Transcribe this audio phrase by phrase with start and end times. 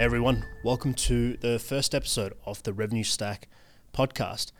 [0.00, 3.48] Everyone, welcome to the first episode of the Revenue Stack
[3.92, 4.50] podcast.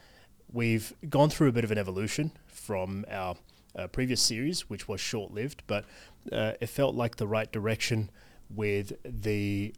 [0.53, 3.37] We've gone through a bit of an evolution from our
[3.75, 5.87] uh, previous series, which was short lived, but
[6.31, 8.11] uh, it felt like the right direction
[8.51, 9.73] with the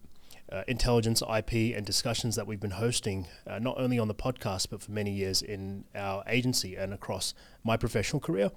[0.51, 4.67] uh, intelligence, IP, and discussions that we've been hosting, uh, not only on the podcast,
[4.69, 8.51] but for many years in our agency and across my professional career.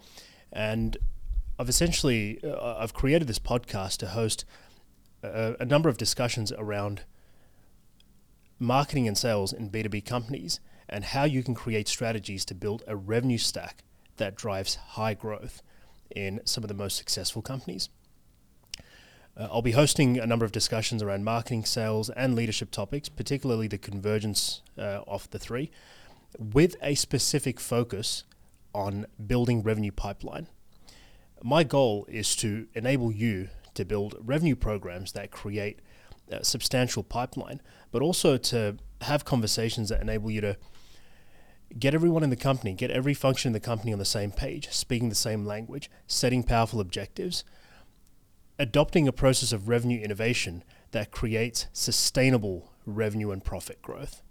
[0.52, 0.96] And
[1.56, 4.44] I've essentially uh, I've created this podcast to host
[5.22, 7.02] a, a number of discussions around
[8.58, 12.96] marketing and sales in B2B companies and how you can create strategies to build a
[12.96, 13.82] revenue stack
[14.16, 15.62] that drives high growth
[16.14, 17.88] in some of the most successful companies.
[19.36, 23.68] Uh, I'll be hosting a number of discussions around marketing, sales, and leadership topics, particularly
[23.68, 25.70] the convergence uh, of the three,
[26.38, 28.24] with a specific focus
[28.74, 30.46] on building revenue pipeline.
[31.42, 35.80] My goal is to enable you to build revenue programs that create
[36.28, 37.60] a substantial pipeline,
[37.92, 40.56] but also to have conversations that enable you to
[41.78, 44.68] get everyone in the company, get every function in the company on the same page,
[44.70, 47.44] speaking the same language, setting powerful objectives,
[48.58, 54.22] adopting a process of revenue innovation that creates sustainable revenue and profit growth.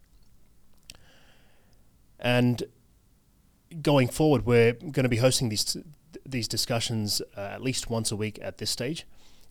[2.20, 2.64] And
[3.82, 5.78] going forward, we're going to be hosting these
[6.26, 9.06] these discussions uh, at least once a week at this stage.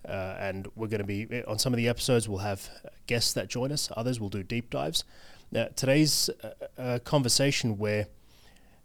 [0.06, 2.28] Uh, and we're going to be on some of the episodes.
[2.28, 2.68] We'll have
[3.06, 3.88] guests that join us.
[3.96, 5.04] Others will do deep dives.
[5.50, 6.30] Now, today's
[6.78, 8.08] uh, conversation where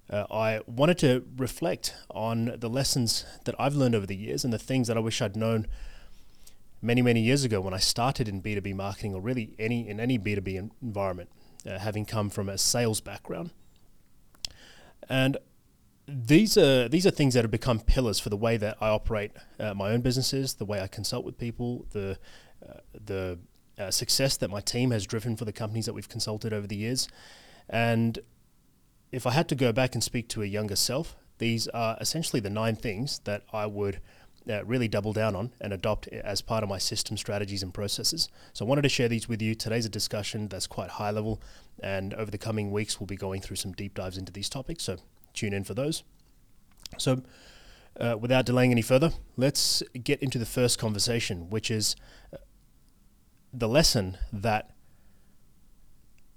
[0.09, 4.51] uh, I wanted to reflect on the lessons that I've learned over the years and
[4.51, 5.67] the things that I wish I'd known
[6.81, 10.17] many, many years ago when I started in B2B marketing or really any in any
[10.17, 11.29] B2B environment,
[11.67, 13.51] uh, having come from a sales background.
[15.07, 15.37] And
[16.09, 19.31] these are these are things that have become pillars for the way that I operate
[19.59, 22.17] uh, my own businesses, the way I consult with people, the
[22.67, 23.39] uh, the
[23.77, 26.75] uh, success that my team has driven for the companies that we've consulted over the
[26.75, 27.07] years,
[27.69, 28.19] and
[29.11, 32.39] if I had to go back and speak to a younger self, these are essentially
[32.39, 34.01] the nine things that I would
[34.49, 38.29] uh, really double down on and adopt as part of my system strategies and processes.
[38.53, 39.55] So I wanted to share these with you.
[39.55, 41.41] Today's a discussion that's quite high level,
[41.81, 44.83] and over the coming weeks, we'll be going through some deep dives into these topics.
[44.83, 44.97] So
[45.33, 46.03] tune in for those.
[46.97, 47.23] So,
[47.99, 51.95] uh, without delaying any further, let's get into the first conversation, which is
[52.33, 52.37] uh,
[53.53, 54.71] the lesson that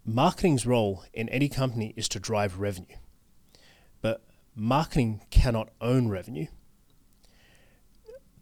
[0.05, 2.97] marketing's role in any company is to drive revenue.
[4.01, 6.47] But marketing cannot own revenue.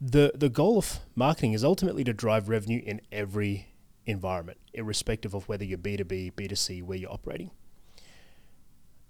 [0.00, 3.75] The, the goal of marketing is ultimately to drive revenue in every
[4.06, 7.50] environment, irrespective of whether you're B2B, B2C, where you're operating.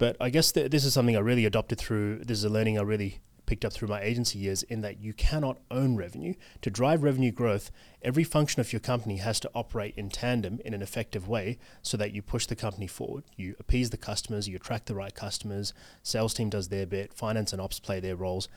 [0.00, 2.78] But I guess th- this is something I really adopted through, this is a learning
[2.78, 6.32] I really picked up through my agency years in that you cannot own revenue.
[6.62, 10.72] To drive revenue growth, every function of your company has to operate in tandem in
[10.72, 13.24] an effective way so that you push the company forward.
[13.36, 17.52] You appease the customers, you attract the right customers, sales team does their bit, finance
[17.52, 18.48] and ops play their roles.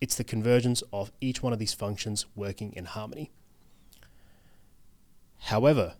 [0.00, 3.32] It's the convergence of each one of these functions working in harmony.
[5.40, 5.96] However,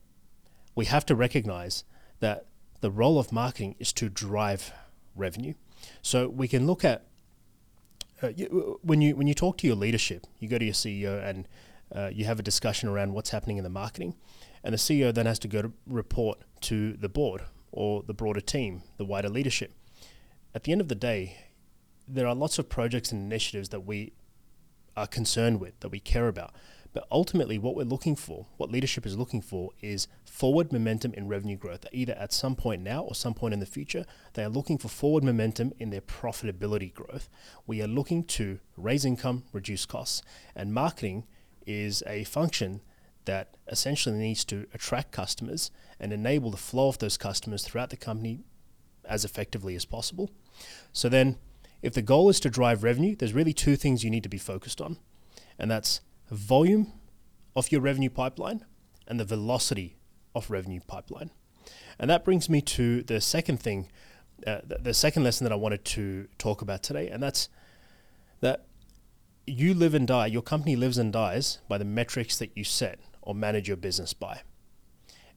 [0.74, 1.84] we have to recognize
[2.20, 2.46] that
[2.80, 4.72] the role of marketing is to drive
[5.14, 5.54] revenue.
[6.02, 7.06] So we can look at
[8.22, 11.24] uh, you, when you when you talk to your leadership, you go to your CEO
[11.24, 11.48] and
[11.94, 14.14] uh, you have a discussion around what's happening in the marketing,
[14.62, 17.42] and the CEO then has to go to report to the board
[17.72, 19.72] or the broader team, the wider leadership.
[20.54, 21.38] At the end of the day,
[22.06, 24.12] there are lots of projects and initiatives that we
[24.96, 26.52] are concerned with, that we care about.
[26.92, 31.28] But ultimately, what we're looking for, what leadership is looking for, is forward momentum in
[31.28, 34.04] revenue growth, either at some point now or some point in the future.
[34.34, 37.28] They are looking for forward momentum in their profitability growth.
[37.66, 40.22] We are looking to raise income, reduce costs,
[40.56, 41.26] and marketing
[41.64, 42.80] is a function
[43.24, 45.70] that essentially needs to attract customers
[46.00, 48.40] and enable the flow of those customers throughout the company
[49.04, 50.30] as effectively as possible.
[50.92, 51.36] So then,
[51.82, 54.38] if the goal is to drive revenue, there's really two things you need to be
[54.38, 54.98] focused on,
[55.58, 56.00] and that's
[56.30, 56.92] volume
[57.56, 58.64] of your revenue pipeline
[59.06, 59.96] and the velocity
[60.34, 61.30] of revenue pipeline.
[61.98, 63.88] And that brings me to the second thing,
[64.46, 67.48] uh, the, the second lesson that I wanted to talk about today, and that's
[68.40, 68.64] that
[69.46, 73.00] you live and die, your company lives and dies by the metrics that you set
[73.20, 74.42] or manage your business by.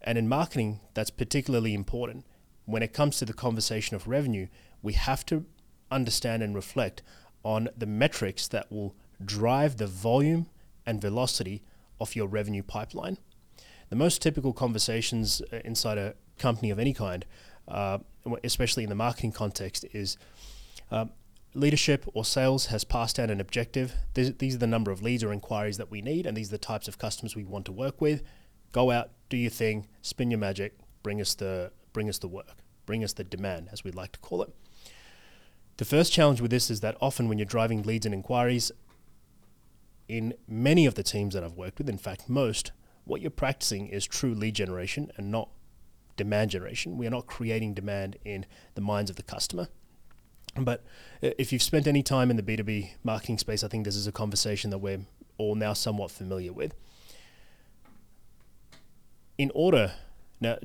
[0.01, 2.25] And in marketing, that's particularly important.
[2.65, 4.47] When it comes to the conversation of revenue,
[4.81, 5.45] we have to
[5.91, 7.01] understand and reflect
[7.43, 10.47] on the metrics that will drive the volume
[10.85, 11.63] and velocity
[11.99, 13.17] of your revenue pipeline.
[13.89, 17.25] The most typical conversations uh, inside a company of any kind,
[17.67, 17.99] uh,
[18.43, 20.17] especially in the marketing context, is
[20.91, 21.05] uh,
[21.53, 23.93] leadership or sales has passed down an objective.
[24.13, 26.57] These, these are the number of leads or inquiries that we need, and these are
[26.57, 28.23] the types of customers we want to work with.
[28.71, 32.57] Go out, do your thing, spin your magic, bring us the bring us the work,
[32.87, 34.49] bring us the demand, as we like to call it.
[35.77, 38.71] The first challenge with this is that often when you're driving leads and inquiries,
[40.07, 42.71] in many of the teams that I've worked with, in fact most,
[43.05, 45.49] what you're practicing is true lead generation and not
[46.15, 46.97] demand generation.
[46.97, 48.45] We are not creating demand in
[48.75, 49.67] the minds of the customer.
[50.55, 50.83] But
[51.21, 54.07] uh, if you've spent any time in the B2B marketing space, I think this is
[54.07, 55.01] a conversation that we're
[55.37, 56.75] all now somewhat familiar with.
[59.37, 59.93] In order,
[60.39, 60.57] now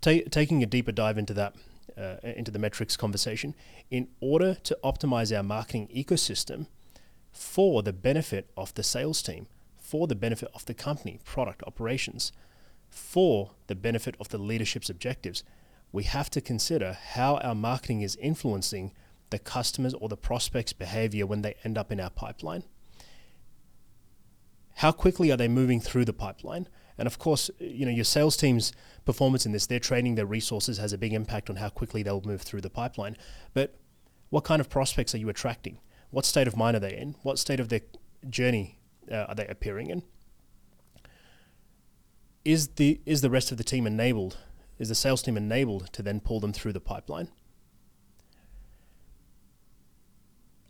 [0.00, 1.54] t- taking a deeper dive into that,
[1.98, 3.54] uh, into the metrics conversation,
[3.90, 6.66] in order to optimize our marketing ecosystem
[7.34, 12.32] for the benefit of the sales team, for the benefit of the company, product, operations,
[12.88, 15.42] for the benefit of the leadership's objectives,
[15.92, 18.92] we have to consider how our marketing is influencing
[19.30, 22.62] the customers or the prospects' behavior when they end up in our pipeline.
[24.76, 26.68] How quickly are they moving through the pipeline?
[26.96, 28.72] And of course, you know, your sales team's
[29.04, 32.22] performance in this, their training, their resources has a big impact on how quickly they'll
[32.22, 33.16] move through the pipeline.
[33.52, 33.74] But
[34.30, 35.78] what kind of prospects are you attracting?
[36.14, 37.16] What state of mind are they in?
[37.24, 37.80] What state of their
[38.30, 38.78] journey
[39.10, 40.04] uh, are they appearing in?
[42.44, 44.36] Is the is the rest of the team enabled?
[44.78, 47.30] Is the sales team enabled to then pull them through the pipeline?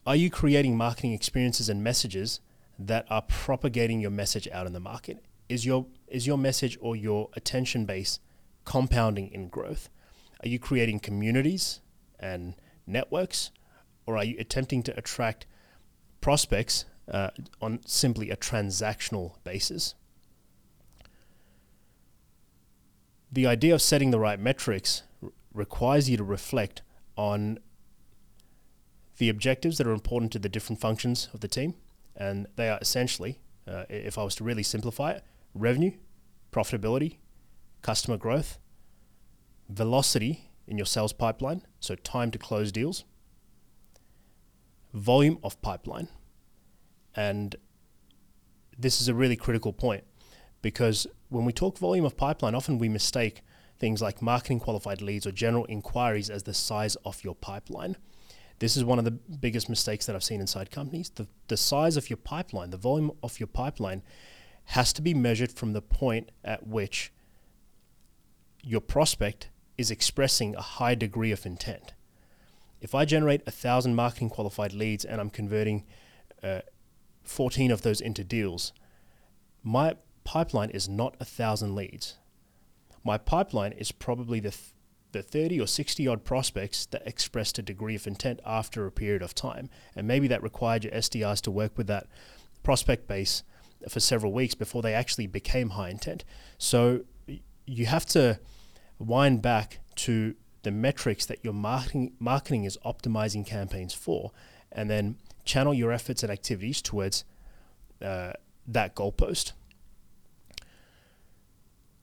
[0.07, 2.41] Are you creating marketing experiences and messages
[2.79, 5.23] that are propagating your message out in the market?
[5.51, 8.19] Is your is your message or your attention base
[8.65, 9.91] compounding in growth?
[10.43, 11.81] Are you creating communities
[12.19, 12.55] and
[12.87, 13.51] networks,
[14.07, 15.47] or are you attempting to attract
[16.21, 17.31] prospects uh,
[17.61, 19.95] on simply a transactional basis?
[23.31, 26.83] The idea of setting the right metrics r- requires you to reflect
[27.17, 27.59] on
[29.19, 31.75] the objectives that are important to the different functions of the team,
[32.17, 35.25] and they are essentially, uh, if I was to really simplify it,
[35.55, 35.93] revenue,
[36.53, 37.19] profitability,
[37.83, 38.59] customer growth,
[39.69, 43.05] velocity in your sales pipeline, so time to close deals,
[44.95, 46.09] volume of pipeline.
[47.15, 47.57] And
[48.79, 50.05] this is a really critical point
[50.63, 53.43] because when we talk volume of pipeline, often we mistake
[53.79, 57.97] things like marketing qualified leads or general inquiries as the size of your pipeline.
[58.61, 61.11] This is one of the biggest mistakes that I've seen inside companies.
[61.11, 64.03] The, the size of your pipeline, the volume of your pipeline,
[64.67, 67.13] has to be measured from the point at which
[68.63, 71.95] your prospect is expressing a high degree of intent.
[72.85, 75.87] If I generate a thousand marketing qualified leads and I'm converting
[76.43, 76.61] uh,
[77.23, 78.75] 14 of those into deals,
[79.63, 79.95] my
[80.25, 82.19] pipeline is not a thousand leads.
[83.03, 84.75] My pipeline is probably the th-
[85.13, 89.23] the 30 or 60 odd prospects that expressed a degree of intent after a period
[89.23, 89.71] of time.
[89.97, 92.09] And maybe that required your SDRs to work with that
[92.63, 93.45] prospect base
[93.89, 96.25] for several weeks before they actually became high intent.
[96.59, 97.05] So
[97.65, 98.41] you have to
[98.99, 100.35] wind back to
[100.65, 104.33] the metrics that your marketing marketing is optimizing campaigns for,
[104.73, 107.25] and then channel your efforts and activities towards
[108.03, 108.33] uh,
[108.67, 109.53] that goalpost.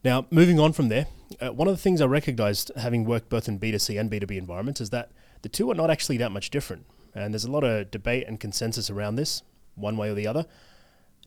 [0.03, 1.07] Now, moving on from there,
[1.39, 4.81] uh, one of the things I recognized having worked both in B2C and B2B environments
[4.81, 5.11] is that
[5.41, 6.85] the two are not actually that much different.
[7.13, 9.43] And there's a lot of debate and consensus around this,
[9.75, 10.45] one way or the other.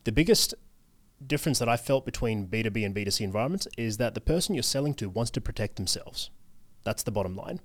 [0.04, 0.54] The biggest
[1.24, 4.94] difference that I felt between B2B and B2C environments is that the person you're selling
[4.94, 6.30] to wants to protect themselves.
[6.84, 7.60] That's the bottom line.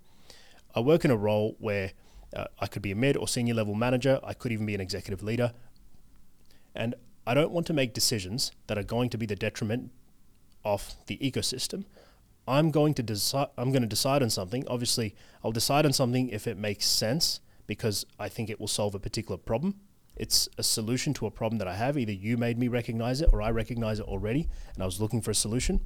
[0.76, 1.92] I work in a role where
[2.36, 4.82] uh, I could be a mid or senior level manager, I could even be an
[4.82, 5.54] executive leader.
[6.76, 6.96] And
[7.26, 9.92] I don't want to make decisions that are going to be the detriment
[10.64, 11.86] of the ecosystem.
[12.48, 14.68] I'm going to decide I'm going to decide on something.
[14.68, 18.96] Obviously, I'll decide on something if it makes sense because I think it will solve
[18.96, 19.76] a particular problem
[20.20, 21.98] it's a solution to a problem that I have.
[21.98, 25.22] Either you made me recognize it or I recognize it already and I was looking
[25.22, 25.80] for a solution.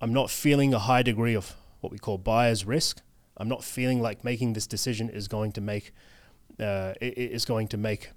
[0.00, 3.02] I'm not feeling a high degree of what we call buyer's risk.
[3.36, 5.92] I'm not feeling like making this decision is going to make
[6.58, 8.10] uh, is going to make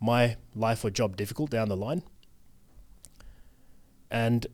[0.00, 2.02] my life or job difficult down the line.
[4.10, 4.46] And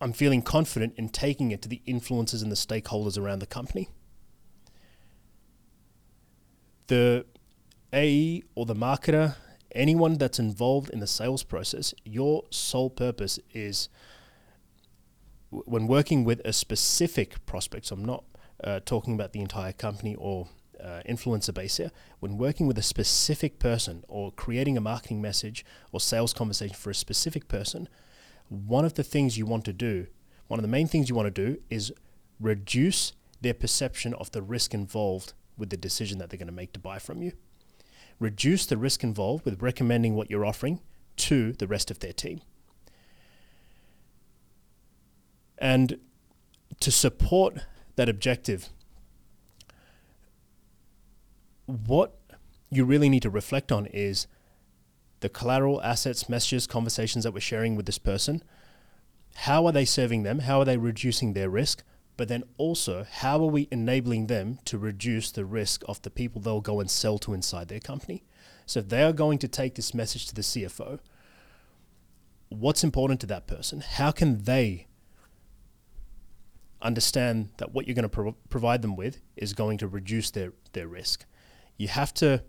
[0.00, 3.88] I'm feeling confident in taking it to the influencers and the stakeholders around the company.
[6.86, 7.26] The
[7.92, 9.36] AE or the marketer,
[9.72, 13.88] anyone that's involved in the sales process, your sole purpose is
[15.50, 17.86] when working with a specific prospect.
[17.86, 18.24] So I'm not
[18.62, 20.48] uh, talking about the entire company or
[20.82, 21.90] uh, influencer base here.
[22.20, 26.90] When working with a specific person or creating a marketing message or sales conversation for
[26.90, 27.88] a specific person,
[28.48, 30.06] one of the things you want to do,
[30.48, 31.92] one of the main things you want to do is
[32.40, 36.72] reduce their perception of the risk involved with the decision that they're going to make
[36.72, 37.32] to buy from you
[38.20, 40.78] reduce the risk involved with recommending what you're offering
[41.16, 42.42] to the rest of their team.
[45.60, 45.98] And
[46.80, 47.58] to support
[47.96, 48.70] that objective,
[51.66, 52.16] what
[52.70, 54.26] you really need to reflect on is
[55.20, 58.42] the collateral, assets, messages, conversations that we're sharing with this person.
[59.34, 60.40] How are they serving them?
[60.40, 61.82] How are they reducing their risk?
[62.16, 66.40] But then also, how are we enabling them to reduce the risk of the people
[66.40, 68.24] they'll go and sell to inside their company?
[68.66, 71.00] So if they are going to take this message to the CFO,
[72.48, 73.80] what's important to that person?
[73.80, 74.86] How can they
[76.82, 80.52] understand that what you're going to pro- provide them with is going to reduce their,
[80.72, 81.24] their risk?
[81.76, 82.42] You have to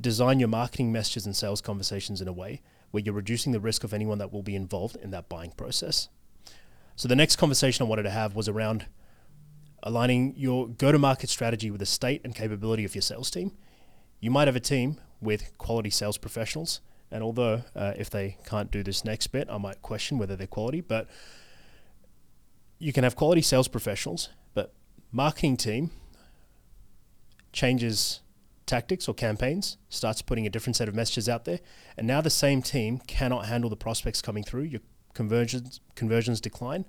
[0.00, 3.84] design your marketing messages and sales conversations in a way where you're reducing the risk
[3.84, 6.08] of anyone that will be involved in that buying process.
[6.94, 8.86] So the next conversation I wanted to have was around
[9.82, 13.52] aligning your go-to-market strategy with the state and capability of your sales team.
[14.20, 18.70] You might have a team with quality sales professionals, and although uh, if they can't
[18.70, 21.08] do this next bit, I might question whether they're quality, but
[22.78, 24.72] you can have quality sales professionals, but
[25.12, 25.90] marketing team
[27.52, 28.20] changes
[28.66, 31.60] tactics or campaigns, starts putting a different set of messages out there,
[31.96, 34.62] and now the same team cannot handle the prospects coming through.
[34.62, 34.80] Your
[35.14, 36.84] conversions conversions decline.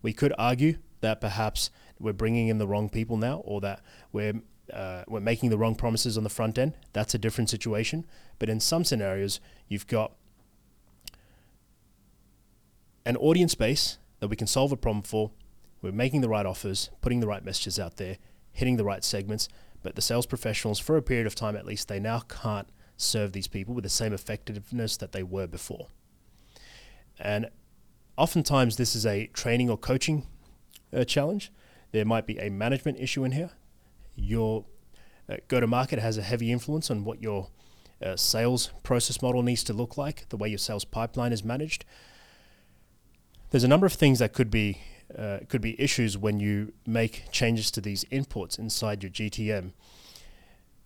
[0.00, 3.82] We could argue that perhaps we're bringing in the wrong people now, or that
[4.12, 4.40] we're
[4.72, 6.74] uh, we're making the wrong promises on the front end.
[6.92, 8.06] That's a different situation.
[8.38, 10.12] But in some scenarios, you've got
[13.04, 15.30] an audience base that we can solve a problem for.
[15.80, 18.18] We're making the right offers, putting the right messages out there,
[18.52, 19.48] hitting the right segments,
[19.82, 23.32] but the sales professionals, for a period of time at least, they now can't serve
[23.32, 25.86] these people with the same effectiveness that they were before.
[27.18, 27.48] And
[28.16, 30.26] oftentimes, this is a training or coaching
[30.92, 31.52] uh, challenge.
[31.92, 33.50] There might be a management issue in here.
[34.16, 34.64] Your
[35.28, 37.48] uh, go to market has a heavy influence on what your
[38.04, 41.84] uh, sales process model needs to look like, the way your sales pipeline is managed.
[43.50, 44.80] There's a number of things that could be
[45.16, 49.72] uh, could be issues when you make changes to these inputs inside your GTM.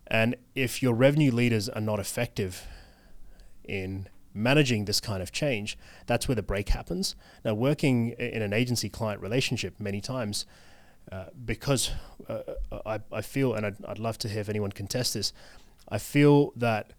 [0.07, 2.65] And if your revenue leaders are not effective
[3.65, 7.15] in managing this kind of change, that's where the break happens.
[7.43, 10.45] Now, working in an agency client relationship many times,
[11.11, 11.91] uh, because
[12.29, 12.41] uh,
[12.85, 15.33] I, I feel, and I'd, I'd love to if anyone contest this,
[15.89, 16.93] I feel that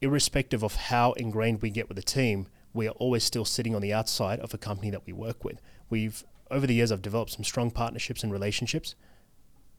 [0.00, 3.80] irrespective of how ingrained we get with the team, we are always still sitting on
[3.80, 5.62] the outside of a company that we work with.
[5.88, 8.94] We've over the years I've developed some strong partnerships and relationships,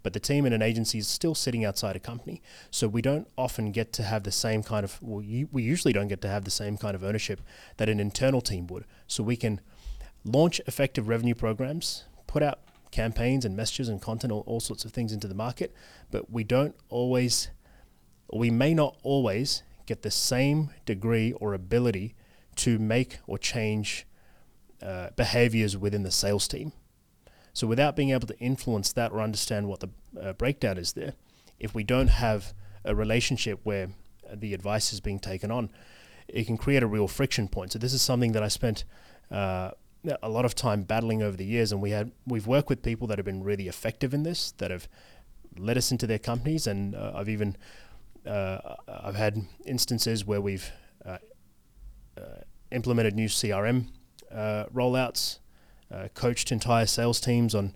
[0.02, 2.42] but the team in an agency is still sitting outside a company.
[2.72, 6.08] So we don't often get to have the same kind of well, we usually don't
[6.08, 7.42] get to have the same kind of ownership
[7.78, 8.86] that an internal team would.
[9.08, 9.62] So we can
[10.24, 12.60] launch effective revenue programs, put out
[12.92, 15.74] campaigns and messages and content, all, all sorts of things into the market,
[16.12, 17.50] but we don't always,
[18.34, 22.16] we may not always get the same degree or ability
[22.58, 24.06] to make or change
[24.82, 26.72] uh, behaviors within the sales team.
[27.54, 29.90] So, without being able to influence that or understand what the
[30.22, 31.14] uh, breakdown is there,
[31.60, 33.90] if we don't have a relationship where
[34.34, 35.70] the advice is being taken on,
[36.28, 37.72] it can create a real friction point.
[37.72, 38.84] So, this is something that I spent
[39.32, 39.72] uh,
[40.22, 43.08] a lot of time battling over the years, and we had we've worked with people
[43.08, 44.88] that have been really effective in this, that have
[45.58, 47.56] led us into their companies, and uh, I've even
[48.26, 50.72] uh, I've had instances where we've
[52.72, 53.88] implemented new CRM
[54.32, 55.40] uh, rollouts,
[56.14, 57.74] coached entire sales teams on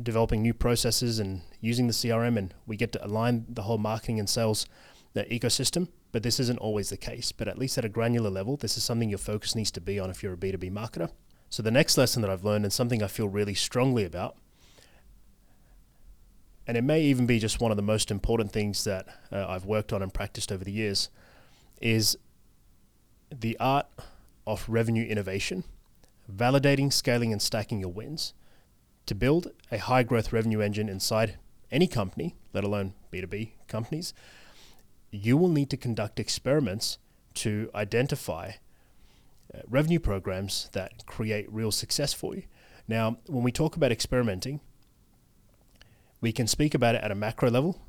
[0.00, 4.18] developing new processes and using the CRM, and we get to align the whole marketing
[4.18, 4.66] and sales
[5.14, 5.88] the ecosystem.
[6.12, 7.32] But this isn't always the case.
[7.32, 9.98] But at least at a granular level, this is something your focus needs to be
[9.98, 11.10] on if you're a B2B marketer.
[11.48, 14.36] So the next lesson that I've learned and something I feel really strongly about
[16.66, 19.64] and it may even be just one of the most important things that uh, I've
[19.64, 21.08] worked on and practiced over the years,
[21.80, 22.16] is
[23.40, 23.86] the art
[24.46, 25.64] of revenue innovation,
[26.30, 28.34] validating, scaling, and stacking your wins.
[29.06, 31.36] To build a high growth revenue engine inside
[31.70, 34.14] any company, let alone B2B companies,
[35.10, 36.98] you will need to conduct experiments
[37.34, 38.52] to identify
[39.54, 42.44] uh, revenue programs that create real success for you.
[42.86, 44.60] Now, when we talk about experimenting,
[46.20, 47.80] we can speak about it at a macro level,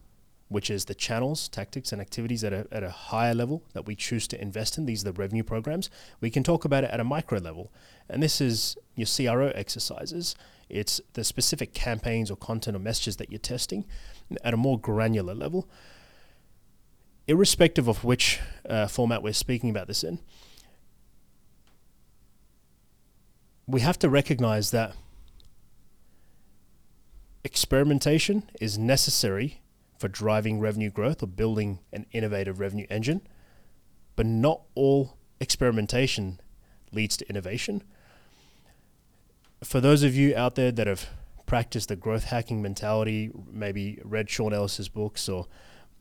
[0.53, 3.95] which is the channels, tactics, and activities at a, at a higher level that we
[3.95, 4.85] choose to invest in.
[4.85, 5.89] These are the revenue programs.
[6.21, 7.71] We can talk about it at a micro level,
[8.07, 10.35] and this is your CRO exercises.
[10.69, 13.85] It's the specific campaigns or content or messages that you're testing
[14.43, 15.67] at a more granular level.
[17.27, 20.19] Irrespective of which uh, format we're speaking about this in,
[23.65, 24.95] we have to recognize that
[27.43, 29.62] experimentation is necessary
[30.03, 33.21] for driving revenue growth or building an innovative revenue engine.
[34.17, 36.41] But not all experimentation
[36.91, 37.83] leads to innovation.
[39.63, 41.07] for those of you out there that have
[41.45, 45.47] practiced the growth hacking mentality, maybe read Sean Ellis's books or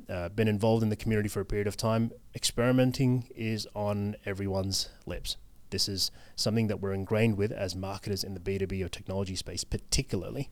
[0.09, 4.88] uh, been involved in the community for a period of time, experimenting is on everyone's
[5.06, 5.37] lips.
[5.71, 9.62] This is something that we're ingrained with as marketers in the B2B or technology space,
[9.62, 10.50] particularly.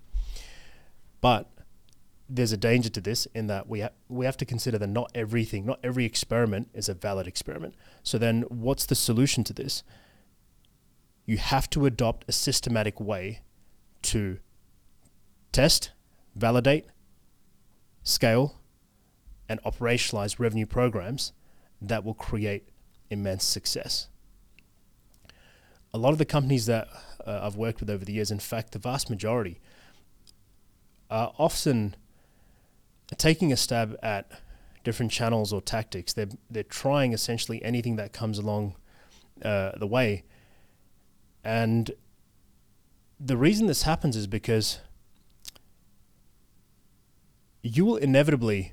[1.21, 1.51] But
[2.33, 5.11] there's a danger to this in that we ha- we have to consider that not
[5.15, 7.75] everything, not every experiment is a valid experiment.
[8.03, 9.83] So then, what's the solution to this?
[11.27, 13.41] You have to adopt a systematic way
[14.03, 14.39] to
[15.53, 15.91] test,
[16.37, 16.87] validate,
[18.05, 18.61] scale,
[19.49, 21.33] and operationalize revenue programs
[21.83, 22.69] that will create
[23.11, 24.09] immense success.
[25.93, 26.87] A lot of the companies that
[27.27, 29.61] uh, I've worked with over the years, in fact, the vast majority,
[31.11, 31.97] are often
[33.17, 34.31] taking a stab at
[34.85, 36.13] different channels or tactics.
[36.13, 38.75] They're they're trying essentially anything that comes along
[39.45, 40.25] uh, the way,
[41.45, 41.91] and
[43.19, 44.79] the reason this happens is because
[47.63, 48.73] you will inevitably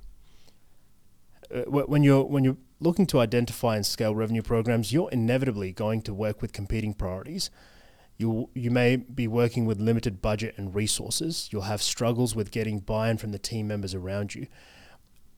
[1.53, 6.01] uh, when you're when you're looking to identify and scale revenue programs, you're inevitably going
[6.03, 7.49] to work with competing priorities.
[8.17, 11.49] You you may be working with limited budget and resources.
[11.51, 14.47] You'll have struggles with getting buy-in from the team members around you.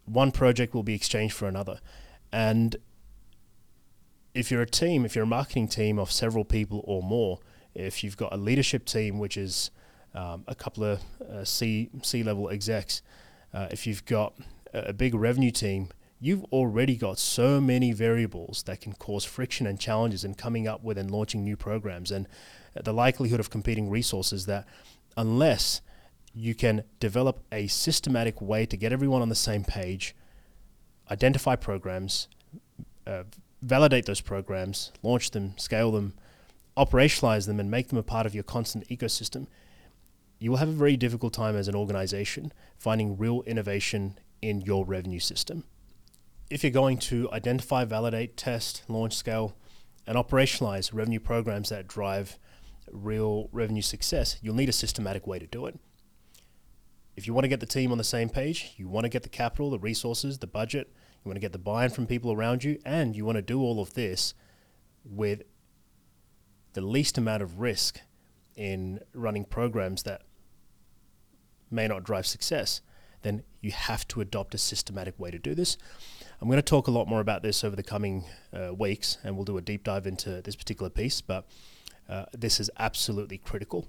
[0.05, 1.79] One project will be exchanged for another,
[2.31, 2.77] and
[4.33, 7.39] if you're a team, if you're a marketing team of several people or more,
[7.75, 9.71] if you've got a leadership team which is
[10.13, 13.01] um, a couple of uh, C C level execs,
[13.53, 14.33] uh, if you've got
[14.74, 19.79] a big revenue team, you've already got so many variables that can cause friction and
[19.79, 22.27] challenges in coming up with and launching new programs and
[22.83, 24.67] the likelihood of competing resources that
[25.17, 25.81] unless
[26.33, 30.15] you can develop a systematic way to get everyone on the same page,
[31.12, 32.27] identify programs,
[33.07, 33.24] uh,
[33.62, 36.13] validate those programs, launch them, scale them,
[36.77, 39.48] operationalize them, and make them a part of your constant ecosystem,
[40.39, 44.85] you will have a very difficult time as an organization finding real innovation in your
[44.85, 45.65] revenue system.
[46.50, 49.55] If you're going to identify, validate, test, launch, scale,
[50.07, 52.39] and operationalize revenue programs that drive
[52.91, 55.79] real revenue success, you'll need a systematic way to do it.
[57.15, 59.23] If you want to get the team on the same page, you want to get
[59.23, 60.91] the capital, the resources, the budget,
[61.23, 63.41] you want to get the buy in from people around you, and you want to
[63.41, 64.33] do all of this
[65.03, 65.41] with
[66.73, 67.99] the least amount of risk
[68.55, 70.21] in running programs that
[71.71, 72.81] may not drive success,
[73.21, 75.77] then you have to adopt a systematic way to do this.
[76.41, 78.23] I'm going to talk a lot more about this over the coming
[78.53, 81.45] uh, weeks, and we'll do a deep dive into this particular piece, but
[82.09, 83.87] uh, this is absolutely critical.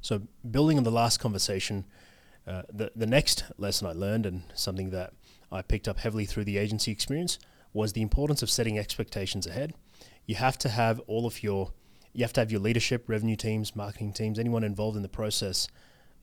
[0.00, 1.84] So, building on the last conversation,
[2.46, 5.12] uh, the, the next lesson I learned, and something that
[5.52, 7.38] I picked up heavily through the agency experience,
[7.72, 9.74] was the importance of setting expectations ahead.
[10.26, 11.72] You have to have all of your
[12.14, 15.66] you have to have your leadership, revenue teams, marketing teams, anyone involved in the process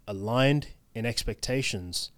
[0.07, 2.12] aligned in expectations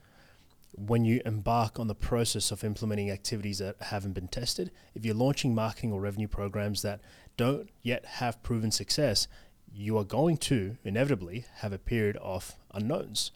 [0.73, 4.71] when you embark on the process of implementing activities that haven't been tested.
[4.95, 7.01] If you're launching marketing or revenue programs that
[7.41, 9.27] don't yet have proven success,
[9.73, 13.31] you are going to inevitably have a period of unknowns.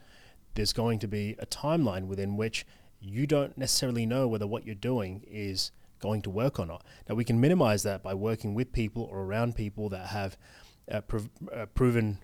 [0.53, 2.67] There's going to be a timeline within which
[2.99, 6.85] you don't necessarily know whether what you're doing is going to work or not.
[7.09, 10.37] Now, we can minimize that by working with people or around people that have
[10.91, 12.19] uh, prov- uh, proven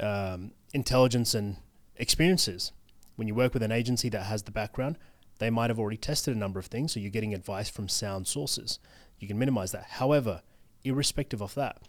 [0.00, 1.56] um, intelligence and
[1.96, 2.72] experiences.
[3.16, 4.96] When you work with an agency that has the background,
[5.40, 8.26] they might have already tested a number of things, so you're getting advice from sound
[8.26, 8.78] sources.
[9.18, 9.84] You can minimize that.
[9.84, 10.40] However,
[10.84, 11.82] irrespective of that,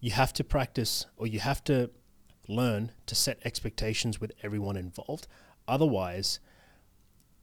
[0.00, 1.90] you have to practice or you have to
[2.48, 5.28] learn to set expectations with everyone involved.
[5.68, 6.40] Otherwise,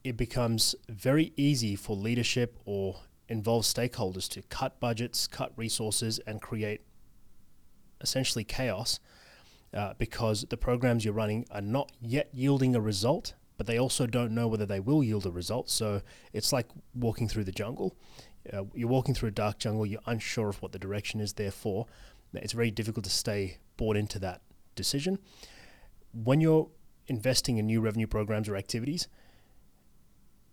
[0.04, 6.42] it becomes very easy for leadership or involved stakeholders to cut budgets, cut resources, and
[6.42, 6.82] create
[8.02, 9.00] essentially chaos
[9.74, 14.08] uh, because the programs you're running are not yet yielding a result, but they also
[14.08, 15.70] don't know whether they will yield a result.
[15.70, 16.02] So
[16.34, 17.96] it's like walking through the jungle.
[18.52, 21.86] Uh, you're walking through a dark jungle, you're unsure of what the direction is, therefore,
[22.34, 24.42] it's very difficult to stay bought into that
[24.76, 25.20] decision.
[26.14, 26.70] When you're
[27.08, 29.08] investing in new revenue programs or activities,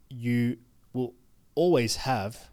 [0.09, 0.59] you
[0.93, 1.15] will
[1.55, 2.51] always have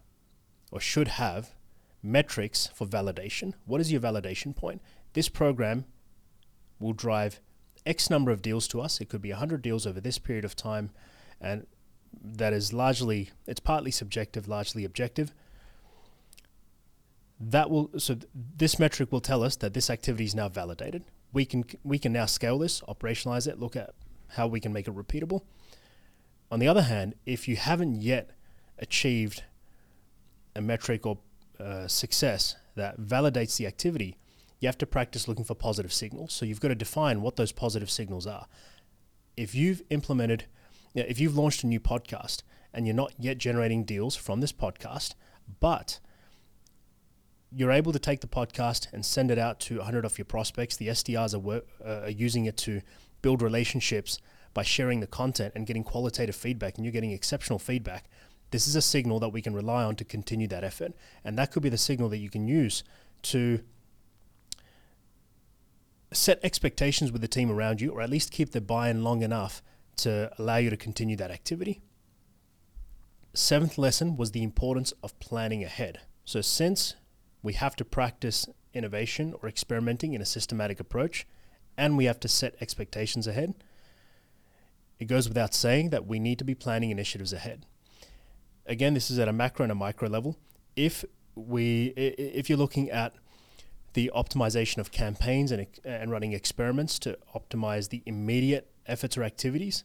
[0.70, 1.54] or should have
[2.02, 3.54] metrics for validation.
[3.64, 4.82] What is your validation point?
[5.14, 5.86] This program
[6.78, 7.40] will drive
[7.86, 9.00] X number of deals to us.
[9.00, 10.90] It could be 100 deals over this period of time,
[11.40, 11.66] and
[12.22, 15.32] that is largely, it's partly subjective, largely objective.
[17.40, 18.16] That will, so
[18.56, 21.04] this metric will tell us that this activity is now validated.
[21.32, 23.94] We can, we can now scale this, operationalize it, look at
[24.28, 25.42] how we can make it repeatable.
[26.50, 28.30] On the other hand, if you haven't yet
[28.78, 29.42] achieved
[30.54, 31.18] a metric or
[31.58, 34.16] uh, success that validates the activity,
[34.60, 36.32] you have to practice looking for positive signals.
[36.32, 38.46] So you've got to define what those positive signals are.
[39.36, 40.44] If you've implemented,
[40.94, 45.14] if you've launched a new podcast and you're not yet generating deals from this podcast,
[45.60, 46.00] but
[47.50, 50.76] you're able to take the podcast and send it out to 100 of your prospects.
[50.76, 52.80] The SDRs are, uh, are using it to
[53.22, 54.18] build relationships
[54.52, 58.06] by sharing the content and getting qualitative feedback, and you're getting exceptional feedback.
[58.50, 60.92] This is a signal that we can rely on to continue that effort.
[61.24, 62.84] And that could be the signal that you can use
[63.22, 63.60] to
[66.12, 69.22] set expectations with the team around you, or at least keep the buy in long
[69.22, 69.62] enough
[69.98, 71.82] to allow you to continue that activity.
[73.32, 76.00] Seventh lesson was the importance of planning ahead.
[76.24, 76.94] So, since
[77.42, 81.26] we have to practice innovation or experimenting in a systematic approach,
[81.76, 83.54] and we have to set expectations ahead.
[84.98, 87.66] It goes without saying that we need to be planning initiatives ahead.
[88.66, 90.36] Again, this is at a macro and a micro level.
[90.76, 91.04] If
[91.34, 93.14] we, if you're looking at
[93.94, 99.84] the optimization of campaigns and, and running experiments to optimize the immediate efforts or activities,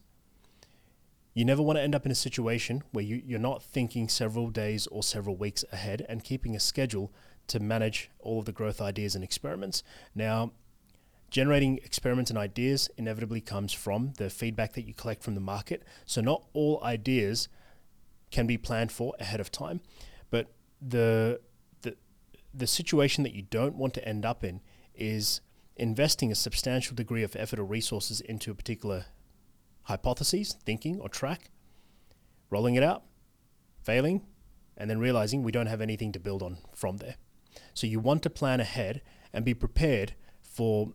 [1.32, 4.50] you never want to end up in a situation where you, you're not thinking several
[4.50, 7.12] days or several weeks ahead and keeping a schedule
[7.46, 9.82] to manage all of the growth ideas and experiments.
[10.14, 10.52] Now,
[11.30, 15.84] generating experiments and ideas inevitably comes from the feedback that you collect from the market.
[16.04, 17.48] So, not all ideas
[18.32, 19.80] can be planned for ahead of time,
[20.30, 20.48] but
[20.80, 21.40] the
[22.52, 24.60] the situation that you don't want to end up in
[24.94, 25.40] is
[25.76, 29.06] investing a substantial degree of effort or resources into a particular
[29.84, 31.50] hypothesis, thinking, or track,
[32.50, 33.02] rolling it out,
[33.82, 34.26] failing,
[34.76, 37.16] and then realizing we don't have anything to build on from there.
[37.74, 40.92] So you want to plan ahead and be prepared for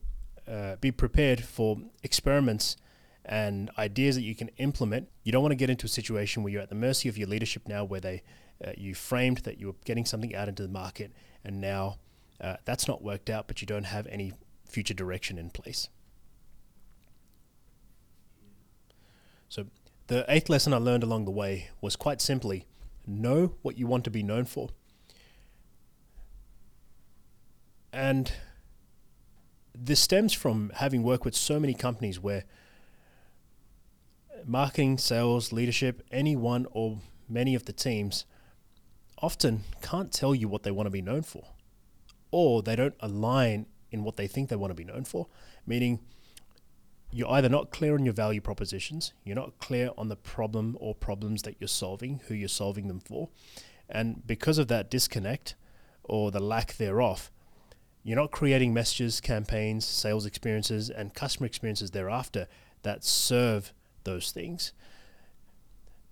[0.47, 2.77] uh, be prepared for experiments
[3.23, 5.07] and ideas that you can implement.
[5.23, 7.27] You don't want to get into a situation where you're at the mercy of your
[7.27, 8.21] leadership now, where they
[8.63, 11.11] uh, you framed that you were getting something out into the market,
[11.45, 11.97] and now
[12.41, 14.33] uh, that's not worked out, but you don't have any
[14.67, 15.87] future direction in place.
[19.47, 19.67] So
[20.07, 22.65] the eighth lesson I learned along the way was quite simply
[23.07, 24.69] know what you want to be known for.
[27.93, 28.31] And
[29.73, 32.43] this stems from having worked with so many companies where
[34.45, 38.25] marketing, sales, leadership, any one or many of the teams
[39.19, 41.43] often can't tell you what they want to be known for,
[42.31, 45.27] or they don't align in what they think they want to be known for,
[45.65, 45.99] meaning
[47.11, 50.93] you're either not clear on your value propositions, you're not clear on the problem or
[50.93, 53.29] problems that you're solving, who you're solving them for,
[53.89, 55.55] and because of that disconnect
[56.03, 57.31] or the lack thereof,
[58.03, 62.47] you're not creating messages, campaigns, sales experiences, and customer experiences thereafter
[62.83, 63.73] that serve
[64.03, 64.73] those things.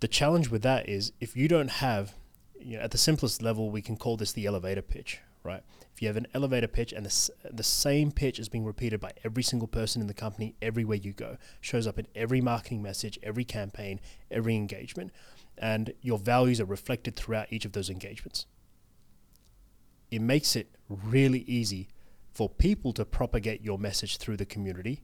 [0.00, 2.14] The challenge with that is if you don't have,
[2.60, 5.62] you know, at the simplest level, we can call this the elevator pitch, right?
[5.94, 9.12] If you have an elevator pitch and the, the same pitch is being repeated by
[9.24, 13.18] every single person in the company everywhere you go, shows up in every marketing message,
[13.22, 15.12] every campaign, every engagement,
[15.56, 18.46] and your values are reflected throughout each of those engagements
[20.14, 21.88] it makes it really easy
[22.32, 25.02] for people to propagate your message through the community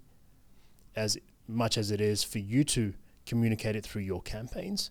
[0.95, 2.95] as much as it is for you to
[3.27, 4.91] communicate it through your campaigns.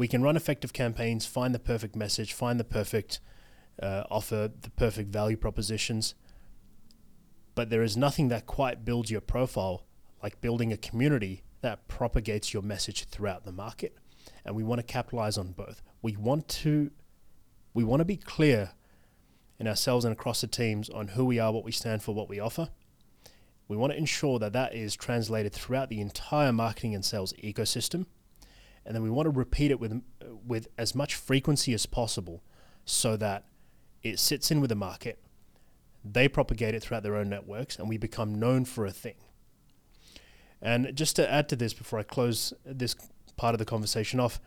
[0.00, 3.20] We can run effective campaigns, find the perfect message, find the perfect
[3.82, 6.14] uh, offer, the perfect value propositions,
[7.54, 9.84] but there is nothing that quite builds your profile
[10.22, 13.94] like building a community that propagates your message throughout the market.
[14.42, 15.82] And we want to capitalize on both.
[16.00, 16.92] We want to
[17.74, 18.70] we want to be clear
[19.58, 22.30] in ourselves and across the teams on who we are, what we stand for, what
[22.30, 22.70] we offer.
[23.68, 28.06] We want to ensure that that is translated throughout the entire marketing and sales ecosystem.
[28.84, 30.02] And then we want to repeat it with,
[30.46, 32.42] with as much frequency as possible
[32.84, 33.44] so that
[34.02, 35.18] it sits in with the market,
[36.04, 39.16] they propagate it throughout their own networks, and we become known for a thing.
[40.62, 42.94] And just to add to this before I close this
[43.36, 44.40] part of the conversation off,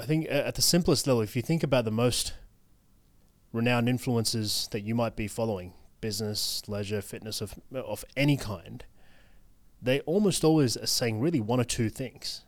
[0.00, 2.34] I think at the simplest level, if you think about the most
[3.52, 8.84] renowned influences that you might be following, business, leisure, fitness of of any kind,
[9.80, 12.44] they almost always are saying really one or two things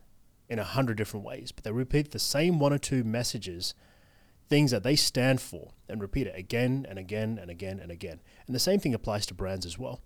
[0.49, 3.73] in a hundred different ways, but they repeat the same one or two messages,
[4.49, 8.19] things that they stand for, and repeat it again and again and again and again.
[8.45, 10.01] And the same thing applies to brands as well.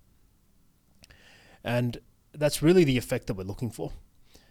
[1.64, 1.98] And
[2.32, 3.92] that's really the effect that we're looking for.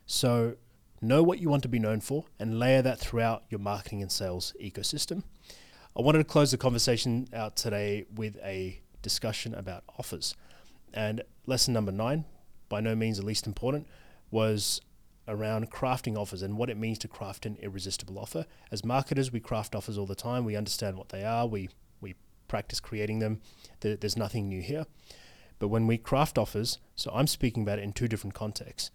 [0.06, 0.58] So
[1.02, 4.12] Know what you want to be known for and layer that throughout your marketing and
[4.12, 5.24] sales ecosystem.
[5.96, 10.36] I wanted to close the conversation out today with a discussion about offers.
[10.94, 12.26] And lesson number nine,
[12.70, 13.88] by no means the least important,
[14.32, 14.82] was
[15.28, 18.46] around crafting offers and what it means to craft an irresistible offer.
[18.72, 20.46] As marketers, we craft offers all the time.
[20.46, 21.48] We understand what they are.
[21.48, 21.70] We
[22.02, 22.16] we
[22.48, 23.42] practice creating them.
[23.80, 24.86] There's nothing new here.
[25.58, 28.92] But when we craft offers, so I'm speaking about it in two different contexts.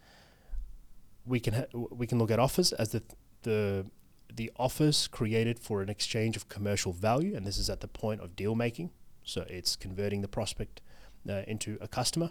[1.27, 3.03] We can ha- we can look at offers as the
[3.43, 3.87] the
[4.33, 8.21] the offers created for an exchange of commercial value, and this is at the point
[8.21, 8.91] of deal making.
[9.25, 10.81] So it's converting the prospect
[11.29, 12.31] uh, into a customer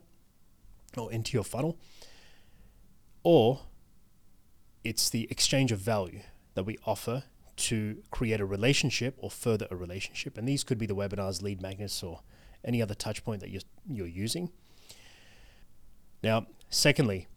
[0.98, 1.78] or into your funnel,
[3.24, 3.62] or
[4.84, 6.22] it's the exchange of value
[6.54, 7.24] that we offer
[7.58, 10.38] to create a relationship or further a relationship.
[10.38, 12.22] And these could be the webinars, lead magnets, or
[12.64, 14.50] any other touch point that you're, you're using.
[16.24, 17.28] Now, secondly,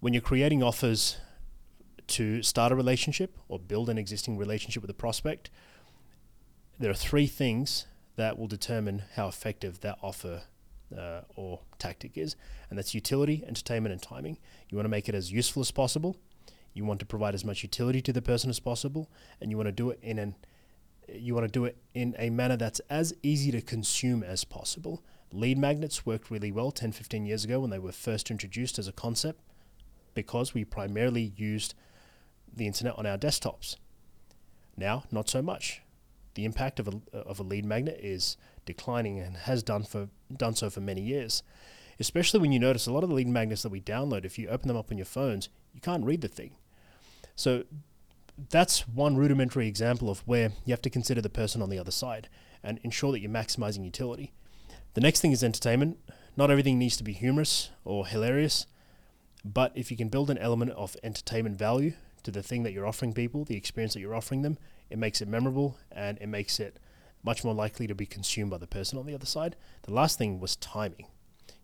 [0.00, 1.16] when you're creating offers
[2.08, 5.50] to start a relationship or build an existing relationship with a prospect,
[6.78, 10.42] there are three things that will determine how effective that offer
[10.96, 12.36] uh, or tactic is,
[12.70, 14.38] and that's utility, entertainment, and timing.
[14.68, 16.16] You want to make it as useful as possible.
[16.74, 19.68] You want to provide as much utility to the person as possible, and you want
[19.68, 20.34] to do it in an
[21.10, 25.02] you want to do it in a manner that's as easy to consume as possible.
[25.32, 28.88] Lead magnets worked really well 10, 15 years ago when they were first introduced as
[28.88, 29.40] a concept
[30.14, 31.74] because we primarily used
[32.54, 33.76] the internet on our desktops.
[34.76, 35.82] Now, not so much.
[36.34, 38.36] The impact of a, of a lead magnet is
[38.68, 41.42] declining and has done for done so for many years.
[41.98, 44.48] Especially when you notice a lot of the lead magnets that we download, if you
[44.48, 46.52] open them up on your phones, you can't read the thing.
[47.34, 47.64] So
[48.50, 51.90] that's one rudimentary example of where you have to consider the person on the other
[51.90, 52.28] side
[52.62, 54.32] and ensure that you're maximizing utility.
[54.94, 55.98] The next thing is entertainment.
[56.36, 58.66] Not everything needs to be humorous or hilarious,
[59.44, 62.86] but if you can build an element of entertainment value to the thing that you're
[62.86, 64.58] offering people, the experience that you're offering them,
[64.90, 66.78] it makes it memorable and it makes it
[67.22, 69.56] much more likely to be consumed by the person on the other side.
[69.82, 71.06] The last thing was timing.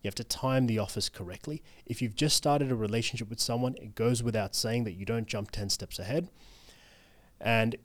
[0.03, 1.63] You have to time the offers correctly.
[1.87, 5.27] If you've just started a relationship with someone, it goes without saying that you don't
[5.27, 6.29] jump 10 steps ahead.
[7.41, 7.77] And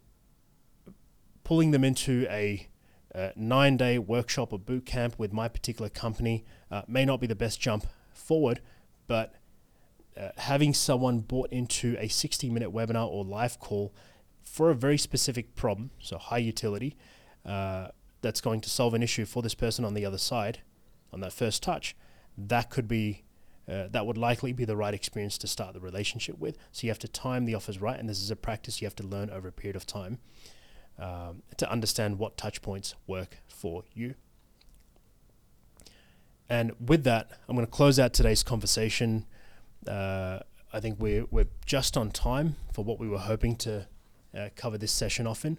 [1.44, 2.68] pulling them into a
[3.16, 7.28] uh, nine day workshop or boot camp with my particular company uh, may not be
[7.28, 8.62] the best jump forward,
[9.08, 9.36] but
[10.20, 13.94] uh, having someone bought into a 60 minute webinar or live call
[14.44, 16.98] for a very specific problem, so high utility,
[17.46, 17.90] uh,
[18.22, 20.60] that's going to solve an issue for this person on the other side
[21.12, 21.96] on that first touch,
[22.38, 23.24] that could be.
[23.68, 26.58] Uh, that would likely be the right experience to start the relationship with.
[26.72, 28.96] So you have to time the offers right, and this is a practice you have
[28.96, 30.18] to learn over a period of time
[30.98, 34.16] um, to understand what touch points work for you.
[36.50, 39.28] And with that, I'm going to close out today's conversation
[39.88, 40.40] uh,
[40.72, 43.88] I think we're, we're just on time for what we were hoping to
[44.38, 45.58] uh, cover this session off in.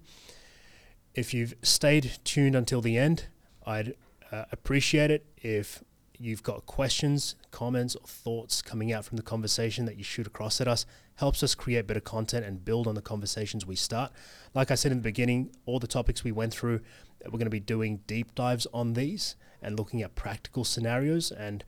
[1.14, 3.26] If you've stayed tuned until the end,
[3.66, 3.94] I'd
[4.30, 5.82] uh, appreciate it if
[6.18, 10.60] you've got questions, comments, or thoughts coming out from the conversation that you shoot across
[10.60, 10.86] at us.
[11.16, 14.12] Helps us create better content and build on the conversations we start.
[14.54, 16.80] Like I said in the beginning, all the topics we went through,
[17.24, 21.64] we're going to be doing deep dives on these and looking at practical scenarios and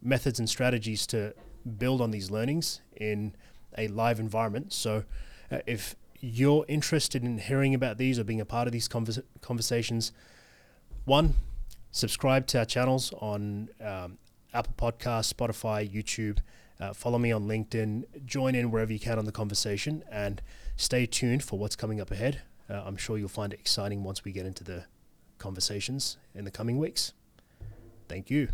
[0.00, 1.34] methods and strategies to
[1.78, 3.34] build on these learnings in
[3.76, 4.72] a live environment.
[4.72, 5.04] So,
[5.50, 10.12] uh, if you're interested in hearing about these or being a part of these conversations,
[11.04, 11.34] one,
[11.92, 14.18] subscribe to our channels on um,
[14.52, 16.38] Apple Podcasts, Spotify, YouTube.
[16.80, 18.26] Uh, follow me on LinkedIn.
[18.26, 20.42] Join in wherever you can on the conversation and
[20.76, 22.42] stay tuned for what's coming up ahead.
[22.68, 24.84] Uh, I'm sure you'll find it exciting once we get into the
[25.38, 27.12] conversations in the coming weeks.
[28.08, 28.48] Thank you.